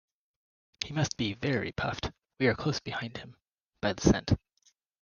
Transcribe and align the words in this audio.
He 0.83 0.93
must 0.95 1.15
be 1.15 1.35
very 1.35 1.73
puffed; 1.73 2.09
we 2.39 2.47
are 2.47 2.55
close 2.55 2.79
behind 2.79 3.17
him, 3.17 3.35
by 3.81 3.93
the 3.93 4.01
scent. 4.01 4.33